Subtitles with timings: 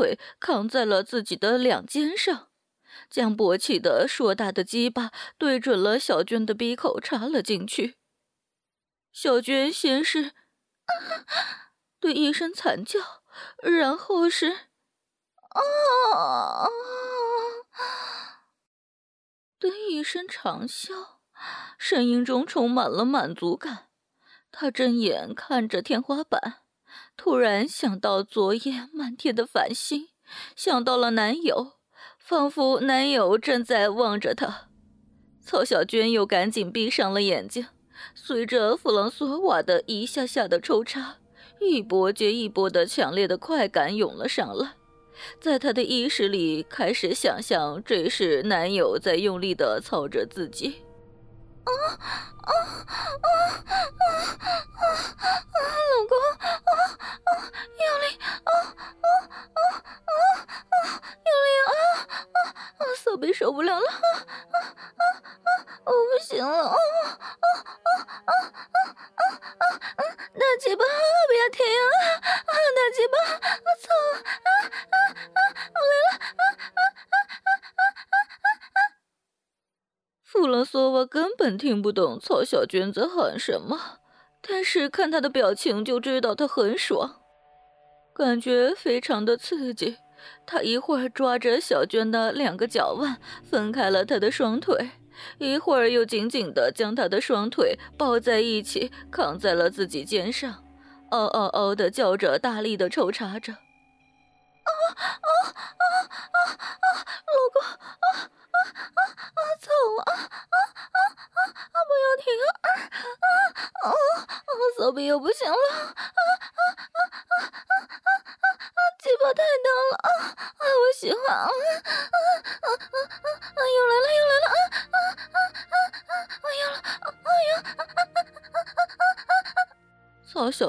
[0.00, 2.48] 腿扛在了自己的两肩上，
[3.10, 7.96] 将勃起的硕大的鸡巴对准了小娟的鼻口插了进去。
[9.12, 10.32] 小娟先是
[12.00, 12.98] 的一声惨叫，
[13.62, 14.52] 然后是
[15.50, 16.66] 啊
[19.58, 21.18] 的一声长啸。
[21.76, 23.88] 声音中充满了满足感，
[24.50, 26.62] 他睁眼看着天花板，
[27.16, 30.08] 突然想到昨夜漫天的繁星，
[30.56, 31.72] 想到了男友，
[32.18, 34.68] 仿佛男友正在望着她。
[35.42, 37.66] 曹小娟又赶紧闭上了眼睛，
[38.14, 41.16] 随着弗朗索瓦的一下下的抽插，
[41.60, 44.74] 一波接一波的强烈的快感涌了上来，
[45.40, 50.82] 在她的意识里开始想象这是男友在用力的操着自己。
[51.64, 51.98] 啊啊
[52.42, 52.52] 啊
[53.20, 53.28] 啊
[53.60, 54.08] 啊
[54.72, 54.90] 啊！
[55.90, 56.14] 老公，
[63.20, 63.22] 啊！
[63.22, 63.92] 手臂受不了了，啊
[64.48, 64.56] 啊
[64.96, 65.04] 啊
[65.44, 65.48] 啊！
[65.84, 66.76] 我不行了，啊啊
[67.40, 67.52] 啊
[67.84, 67.92] 啊
[68.24, 69.24] 啊啊
[69.58, 69.64] 啊
[69.96, 70.02] 啊！
[70.32, 71.92] 大鸡巴，不要停啊！
[72.16, 73.16] 啊，大鸡巴，
[73.60, 73.86] 我操！
[74.24, 74.50] 啊
[74.90, 74.96] 啊
[75.34, 75.38] 啊！
[75.74, 78.78] 我来了，啊啊啊啊啊啊啊！
[80.24, 83.98] 弗朗索瓦根本听不懂曹小娟在喊什么，
[84.40, 87.20] 但是看她的表情就知道她很爽，
[88.14, 89.98] 感觉非常的刺激。
[90.46, 93.18] 他一会儿抓着小娟的两个脚腕，
[93.48, 94.90] 分开了她的双腿，
[95.38, 100.64] 一会儿又紧紧地将她的双腿抱在一起，扛在了自己肩上，
[101.10, 103.52] 嗷嗷嗷地叫着，大力地抽插着。
[104.60, 105.02] 啊啊
[105.40, 105.84] 啊
[106.30, 106.86] 啊啊！
[107.26, 109.00] 老公，啊啊啊
[109.34, 109.40] 啊！
[109.58, 109.66] 操
[110.04, 110.56] 啊啊
[110.90, 110.98] 啊
[111.72, 111.76] 啊！
[111.88, 112.68] 不要停啊！
[112.70, 113.26] 啊
[113.82, 113.92] 啊啊！
[114.78, 115.56] 手臂又不行了！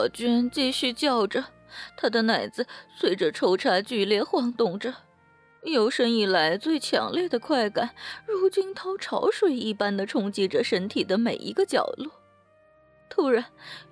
[0.00, 1.44] 小娟继续叫着。
[1.94, 2.66] 他的奶子
[2.96, 4.94] 随着抽插剧烈晃动着，
[5.62, 7.90] 有生以来最强烈的快感，
[8.26, 12.10] 如惊涛潮水一般的冲击着身体的每一个角落。
[13.10, 13.44] 突然，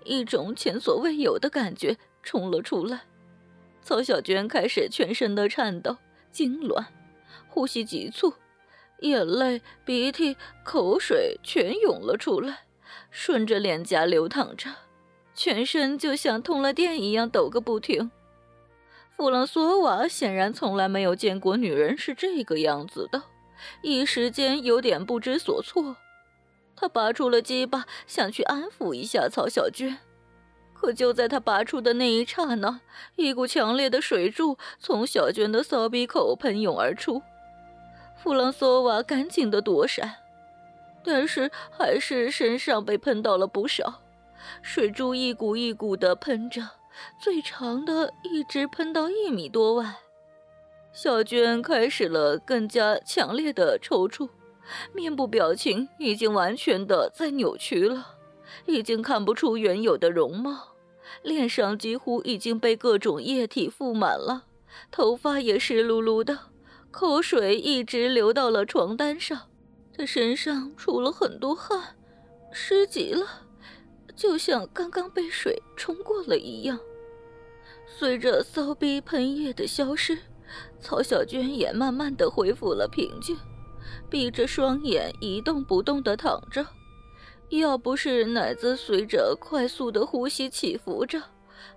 [0.06, 3.02] 一种前所未有的感觉冲了出来，
[3.82, 5.98] 曹小娟开始全身的颤抖、
[6.32, 6.86] 痉挛，
[7.48, 8.32] 呼吸急促，
[9.00, 12.60] 眼泪、鼻涕、口水全涌了出来，
[13.10, 14.70] 顺着脸颊流淌着。
[15.38, 18.10] 全身就像通了电一样抖个不停。
[19.16, 23.22] 弗朗索瓦显然从来没有见过女人是这个样子的，
[23.80, 25.96] 一时间有点不知所措。
[26.74, 29.98] 他拔出了鸡巴，想去安抚一下曹小娟，
[30.74, 32.80] 可就在他拔出的那一刹那，
[33.14, 37.22] 一股强烈的水柱从小娟的骚逼口喷涌而出。
[38.20, 40.16] 弗朗索瓦赶紧的躲闪，
[41.04, 44.00] 但是还是身上被喷到了不少。
[44.62, 46.62] 水珠一股一股的喷着，
[47.20, 49.96] 最长的一直喷到一米多外。
[50.92, 54.28] 小娟开始了更加强烈的抽搐，
[54.92, 58.16] 面部表情已经完全的在扭曲了，
[58.66, 60.74] 已经看不出原有的容貌，
[61.22, 64.46] 脸上几乎已经被各种液体覆满了，
[64.90, 66.38] 头发也湿漉漉的，
[66.90, 69.42] 口水一直流到了床单上，
[69.96, 71.96] 她身上出了很多汗，
[72.50, 73.47] 湿极了。
[74.18, 76.80] 就像刚刚被水冲过了一样。
[77.86, 80.18] 随着骚逼喷液的消失，
[80.80, 83.36] 曹小娟也慢慢的恢复了平静，
[84.10, 86.66] 闭着双眼一动不动的躺着。
[87.50, 91.22] 要不是奶子随着快速的呼吸起伏着，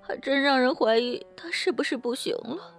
[0.02, 2.76] 还真让人怀疑她是不是不行了。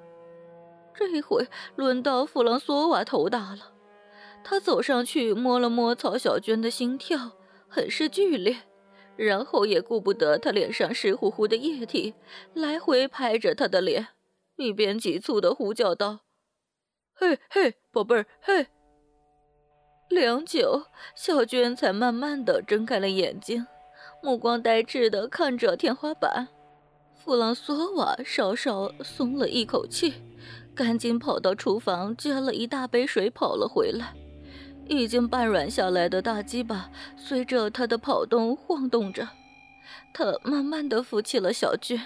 [0.93, 3.73] 这回轮到弗朗索瓦头大了，
[4.43, 7.31] 他走上去摸了摸曹小娟的心跳，
[7.69, 8.56] 很是剧烈。
[9.25, 12.15] 然后也顾不得他脸上湿乎乎的液体，
[12.55, 14.09] 来回拍着他的脸，
[14.56, 16.21] 一边急促的呼叫道
[17.14, 18.67] ：“嘿嘿，宝贝儿，嘿！”
[20.11, 23.64] 良久，小娟才慢慢的睁开了眼睛，
[24.20, 26.49] 目光呆滞的看着天花板。
[27.14, 30.14] 弗朗索瓦稍稍松了一口气，
[30.75, 34.17] 赶紧跑到厨房接了一大杯水，跑了回来。
[34.97, 39.29] 已经半软下来的大鸡巴随着他的跑动晃动着，
[40.12, 42.00] 他慢慢的扶起了小娟，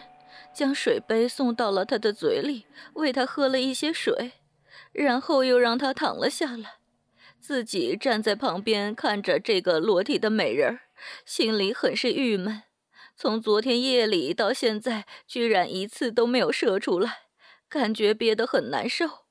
[0.54, 4.32] 将水杯送到了他的嘴里，喂他喝了一些水，
[4.92, 6.76] 然后又让他躺了下来，
[7.38, 10.80] 自己站在旁边看着这个裸体的美人儿，
[11.24, 12.62] 心里很是郁闷。
[13.14, 17.20] 从昨天夜里到现在，居然一次都没有射出来，
[17.68, 19.25] 感觉憋得很难受。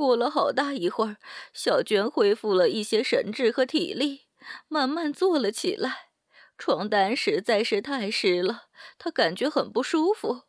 [0.00, 1.18] 过了好大一会儿，
[1.52, 4.22] 小娟恢复了一些神智和体力，
[4.66, 6.08] 慢慢坐了起来。
[6.56, 10.44] 床单实在是太湿了，她感觉很不舒服。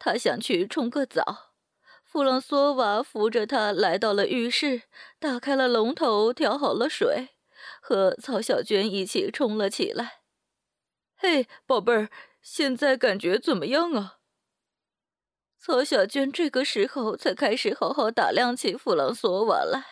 [0.00, 1.52] 她想去冲个澡。
[2.02, 4.82] 弗朗索瓦扶着她来到了浴室，
[5.20, 7.28] 打开了龙头，调好了水，
[7.80, 10.22] 和曹小娟一起冲了起来。
[11.14, 12.10] 嘿，宝贝儿，
[12.42, 14.17] 现在感觉怎么样啊？
[15.60, 19.84] 曹小娟这个时候才开始好好打量起弗朗索瓦来。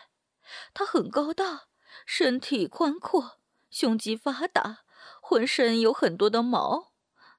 [0.73, 1.65] 他很高大，
[2.07, 4.85] 身体宽阔，胸肌发达，
[5.21, 6.93] 浑身有很多的毛。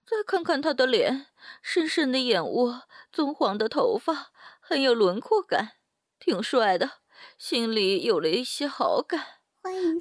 [0.05, 1.27] 再看看他的脸，
[1.61, 5.73] 深深的眼窝，棕黄的头发，很有轮廓感，
[6.19, 6.99] 挺帅的。
[7.37, 9.25] 心里有了一些好感。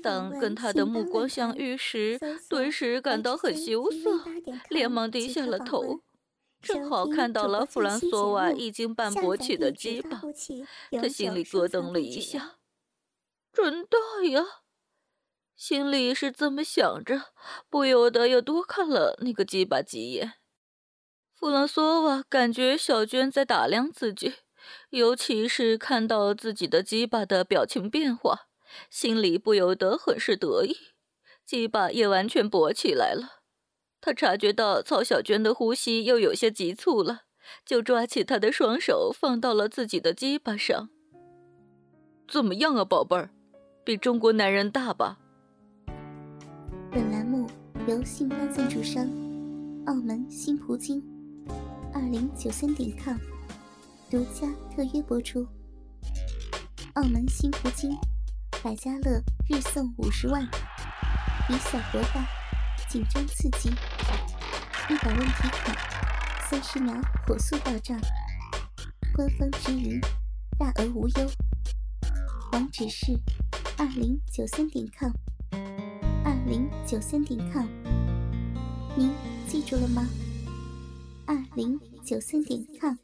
[0.03, 4.21] 当跟他的目光相遇时，顿时感到很羞涩，
[4.69, 6.03] 连忙低下了头。
[6.61, 10.21] 正好看到了弗兰索瓦已经半勃起的鸡巴，
[10.93, 12.59] 他心里咯噔了一下，
[13.53, 13.99] 真大
[14.29, 14.45] 呀！
[15.55, 17.33] 心里是这么想着，
[17.71, 20.35] 不由得又多看了那个鸡巴几眼。
[21.33, 24.35] 弗兰索瓦感觉小娟在打量自己，
[24.91, 28.49] 尤其是看到自己的鸡巴的表情变化，
[28.91, 30.77] 心里不由得很是得意，
[31.45, 33.36] 鸡巴也完全勃起来了。
[34.01, 37.23] 他察觉到曹小娟的呼吸又有些急促了，
[37.65, 40.89] 就抓起她的双手放到了自己的鸡巴上。
[42.29, 43.31] 怎么样啊，宝贝儿，
[43.85, 45.19] 比中国男人大吧？
[46.91, 47.49] 本栏目
[47.87, 49.05] 由信邦赞助商
[49.87, 51.03] 澳门新葡京
[51.93, 53.17] 二零九三点 com
[54.11, 55.47] 独家特约播出。
[56.95, 57.97] 澳门新葡京
[58.63, 60.43] 百家乐日送五十万，
[61.51, 62.27] 以小博大，
[62.89, 63.71] 紧张刺激。
[64.89, 65.77] 一百问提款，
[66.49, 66.95] 三十秒
[67.27, 67.99] 火速到账，
[69.15, 70.01] 官方直营，
[70.59, 71.31] 大额无忧。
[72.53, 73.19] 网址是
[73.77, 75.11] 二零九三点 com，
[76.25, 77.67] 二零九三点 com，
[78.95, 79.13] 您
[79.49, 80.07] 记住了吗？
[81.27, 82.95] 二零九三点 com。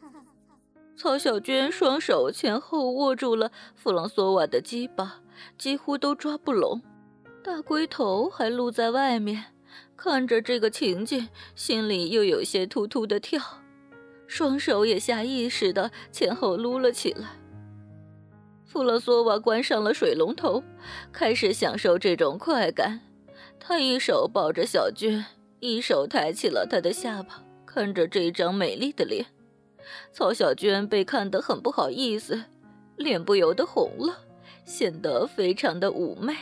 [0.96, 5.20] 曹小娟双手前后握住了弗朗索瓦的鸡巴，
[5.58, 6.80] 几乎都抓不拢，
[7.42, 9.51] 大龟头还露在外面。
[10.02, 13.40] 看着这个情景，心里又有些突突的跳，
[14.26, 17.28] 双手也下意识的前后撸了起来。
[18.64, 20.60] 弗朗索瓦关上了水龙头，
[21.12, 22.98] 开始享受这种快感。
[23.60, 25.24] 他一手抱着小娟，
[25.60, 29.26] 一手抬起了她的下巴，看着这张美丽的脸。
[30.10, 32.42] 曹小娟被看得很不好意思，
[32.96, 34.18] 脸不由得红了，
[34.64, 36.34] 显得非常的妩媚。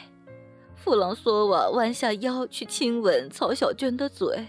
[0.83, 4.49] 弗朗索瓦弯下腰去亲吻曹小娟的嘴，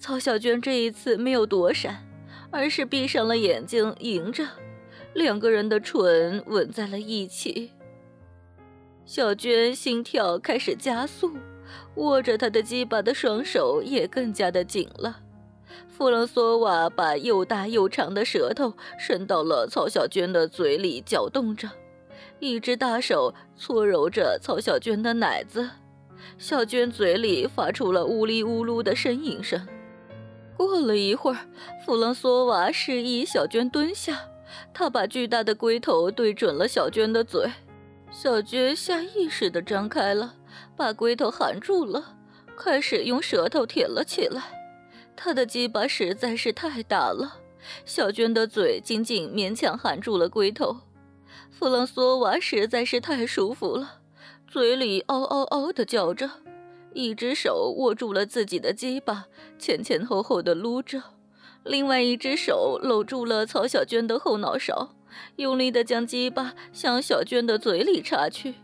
[0.00, 2.04] 曹小娟这一次没有躲闪，
[2.50, 4.44] 而是闭上了眼睛迎着，
[5.12, 7.70] 两个人的唇吻在了一起。
[9.06, 11.30] 小娟心跳开始加速，
[11.94, 15.20] 握着他的鸡巴的双手也更加的紧了。
[15.86, 21.70] 弗朗索瓦把又大又长的舌头伸到了曹小娟的嘴里搅动着。
[22.44, 25.70] 一只大手搓揉着曹小娟的奶子，
[26.36, 29.66] 小娟嘴里发出了呜哩呜噜的呻吟声。
[30.54, 31.38] 过了一会儿，
[31.86, 34.28] 弗朗索瓦示意小娟蹲下，
[34.74, 37.50] 他把巨大的龟头对准了小娟的嘴，
[38.10, 40.34] 小娟下意识地张开了，
[40.76, 42.14] 把龟头含住了，
[42.58, 44.42] 开始用舌头舔了起来。
[45.16, 47.40] 他的鸡巴实在是太大了，
[47.86, 50.76] 小娟的嘴仅仅勉强含住了龟头。
[51.50, 54.00] 弗朗索瓦实在是太舒服了，
[54.46, 56.30] 嘴里嗷嗷嗷的叫着，
[56.92, 59.26] 一只手握住了自己的鸡巴，
[59.58, 61.02] 前前后后的撸着，
[61.62, 64.94] 另外一只手搂住了曹小娟的后脑勺，
[65.36, 68.54] 用力的将鸡巴向小娟的嘴里插去。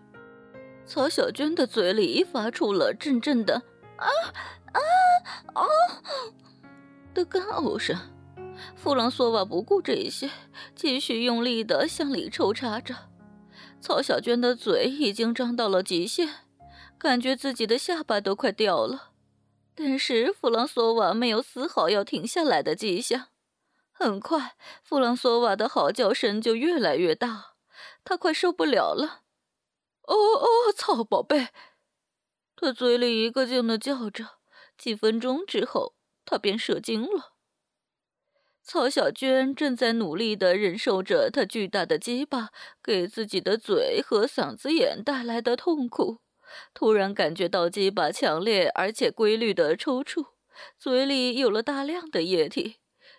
[0.84, 3.62] 曹小娟的嘴里发出了阵阵的
[3.96, 4.06] 啊
[4.72, 4.80] 啊
[5.54, 5.62] 啊
[7.14, 7.96] 的干呕声。
[8.74, 10.30] 弗朗索瓦不顾这些，
[10.74, 12.94] 继续用力地向里抽插着。
[13.80, 16.28] 曹小娟的嘴已经张到了极限，
[16.98, 19.12] 感觉自己的下巴都快掉了。
[19.74, 23.28] 但是弗朗索瓦没有丝毫要停下来的迹象。
[23.92, 27.54] 很快，弗朗索瓦的嚎叫声就越来越大，
[28.04, 29.22] 他快受不了了。
[30.02, 31.48] 哦哦，操，宝贝！
[32.56, 34.40] 他嘴里一个劲地叫着。
[34.76, 37.34] 几分钟之后，他便射精了。
[38.72, 42.50] 曹小娟正在努力地忍受着她巨大的鸡巴
[42.80, 46.18] 给自己的嘴和嗓子眼带来的痛苦，
[46.72, 50.24] 突然感觉到鸡巴强烈而且规律的抽搐，
[50.78, 52.76] 嘴里有了大量的液体，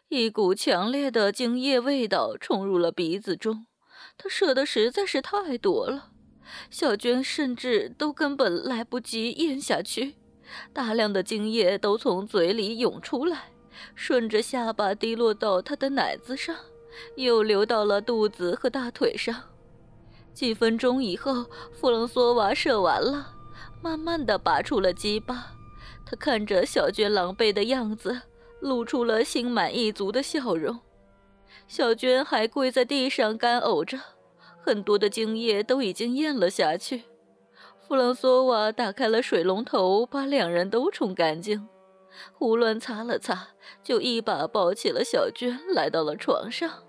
[0.08, 3.67] 一股强烈的精液味道冲入了鼻子中，
[4.17, 6.12] 他射的实在是太多了，
[6.70, 10.15] 小娟甚至都根本来不及咽下去，
[10.72, 13.51] 大量的精液都从嘴里涌出来，
[13.96, 16.56] 顺着下巴滴落到他的奶子上，
[17.16, 19.36] 又流到了肚子和大腿上。
[20.34, 23.34] 几分钟以后，弗朗索瓦射完了，
[23.82, 25.54] 慢慢的拔出了鸡巴，
[26.06, 28.22] 他看着小娟狼狈的样子。
[28.62, 30.82] 露出了心满意足的笑容，
[31.68, 33.98] 小娟还跪在地上干呕着，
[34.63, 37.06] 很多的精液都已经咽了下去。
[37.80, 41.68] 弗朗索瓦打开了水龙头，把两人都冲干净，
[42.34, 43.50] 胡乱擦了擦，
[43.84, 46.84] 就一把抱起了小娟，来到了床上。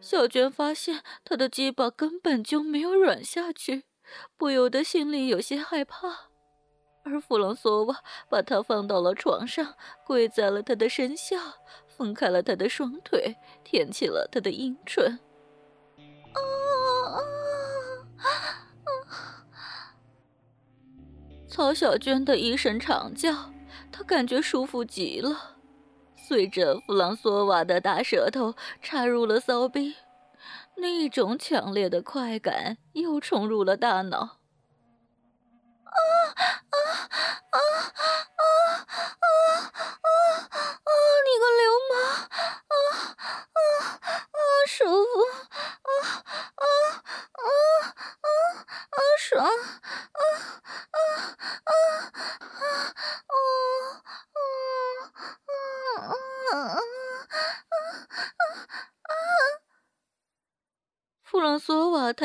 [0.00, 3.84] 小娟发现他的鸡巴根本就没有软下去，
[4.36, 6.30] 不由得心里有些害怕。
[7.02, 7.96] 而弗朗索瓦
[8.28, 9.74] 把她放到了床上，
[10.06, 11.54] 跪在了他的身下，
[11.86, 15.18] 分开了他的双腿，舔起了他的阴唇。
[16.32, 16.38] 啊
[17.08, 17.18] 啊
[18.18, 18.24] 啊！
[21.48, 23.50] 曹小娟的一声长叫，
[24.04, 25.56] 感觉舒服极了。
[26.16, 29.96] 随着弗朗索瓦的大舌头插入了骚逼，
[30.76, 34.18] 那种强烈的快感又冲入了大脑。
[35.84, 35.92] 啊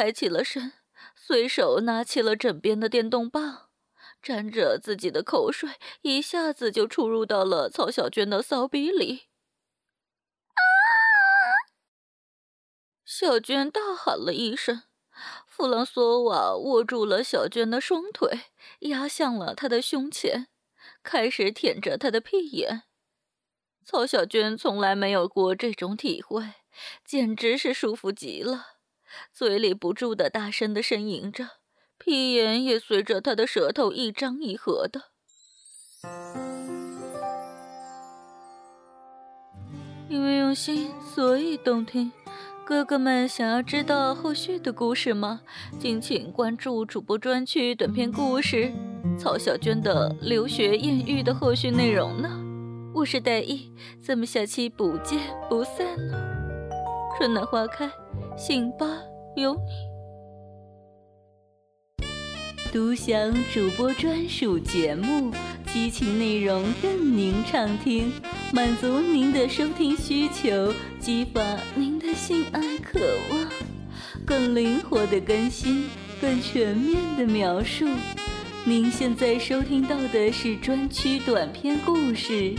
[0.06, 0.72] 抬起了身。
[1.16, 3.70] 随手拿起了枕边的电动棒，
[4.22, 5.68] 沾着自己的口水，
[6.04, 9.24] 一下子就出入到了曹小娟的骚逼里。
[13.04, 14.84] 小娟大喊了一声，
[15.48, 18.42] 弗朗索瓦握住了小娟的双腿，
[18.82, 20.50] 压向了她的胸前，
[21.02, 22.84] 开始舔着她的屁眼。
[23.84, 26.54] 曹小娟从来没有过这种体会，
[27.04, 28.75] 简直是舒服极了。
[29.34, 31.50] 嘴里不住的大声的呻吟着，
[31.98, 35.02] 屁眼也随着他的舌头一张一合的。
[40.08, 42.12] 因为用心，所以动听。
[42.64, 45.42] 哥哥们想要知道后续的故事吗？
[45.80, 48.72] 敬请关注主播专区短篇故事
[49.20, 52.42] 《曹小娟的留学艳遇》的后续内容呢。
[52.94, 56.18] 我是戴意，咱们下期不见不散呢。
[57.18, 57.92] 春暖花开。
[58.38, 58.86] 醒吧，
[59.38, 59.62] 有你。
[62.74, 65.32] 独享主播专属节目，
[65.72, 68.12] 激情内容任您畅听，
[68.52, 73.00] 满足您的收听需求，激发您的性爱渴
[73.32, 73.50] 望，
[74.26, 75.86] 更灵活的更新，
[76.20, 77.88] 更全面的描述。
[78.66, 82.54] 您现在收听到的是专区短篇故事，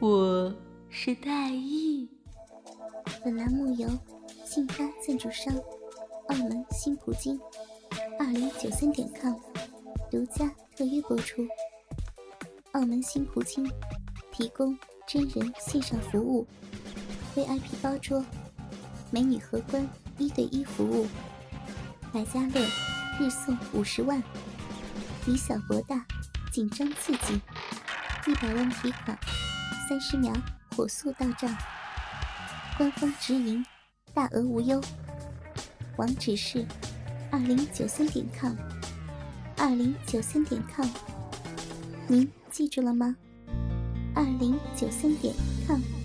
[0.00, 0.52] 我
[0.88, 2.08] 是戴艺。
[3.22, 3.88] 本栏目由。
[4.50, 5.54] 信发赞助商：
[6.26, 7.40] 澳门新葡京，
[8.18, 9.36] 二零九三点 com，
[10.10, 11.46] 独家特约播出。
[12.72, 13.64] 澳门新葡京
[14.32, 14.76] 提供
[15.06, 16.44] 真人线上服务
[17.36, 18.24] ，VIP 包桌，
[19.12, 19.88] 美女荷官
[20.18, 21.06] 一对一服务，
[22.12, 22.60] 百家乐
[23.20, 24.20] 日送五十万，
[25.28, 26.04] 以小博大，
[26.50, 27.40] 紧张刺激，
[28.26, 29.16] 一百万提款，
[29.88, 30.32] 三十秒
[30.76, 31.56] 火速到账，
[32.76, 33.64] 官方直营。
[34.12, 34.80] 大额无忧，
[35.96, 36.66] 网址是
[37.30, 38.54] 二零九三点 com，
[39.56, 40.86] 二零九三点 com，
[42.08, 43.16] 您记住了吗？
[44.14, 45.34] 二零九三点
[45.66, 45.99] com。